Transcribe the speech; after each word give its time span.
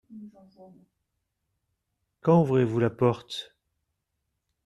Quand 2.21 2.41
ouvrez-vous 2.41 2.79
la 2.79 2.89
porte? 2.89 3.55